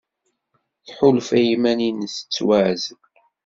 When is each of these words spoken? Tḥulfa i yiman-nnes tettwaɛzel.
Tḥulfa 0.85 1.37
i 1.39 1.43
yiman-nnes 1.49 2.15
tettwaɛzel. 2.17 3.01